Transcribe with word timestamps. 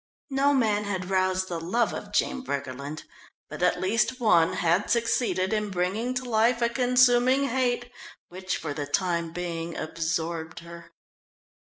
No 0.31 0.51
man 0.51 0.85
had 0.85 1.11
roused 1.11 1.47
the 1.47 1.59
love 1.59 1.93
of 1.93 2.11
Jean 2.11 2.41
Briggerland, 2.43 3.03
but 3.51 3.61
at 3.61 3.79
least 3.79 4.19
one 4.19 4.53
had 4.53 4.89
succeeded 4.89 5.53
in 5.53 5.69
bringing 5.69 6.15
to 6.15 6.27
life 6.27 6.63
a 6.63 6.69
consuming 6.69 7.43
hate 7.49 7.91
which, 8.27 8.57
for 8.57 8.73
the 8.73 8.87
time 8.87 9.31
being, 9.31 9.77
absorbed 9.77 10.61
her. 10.61 10.89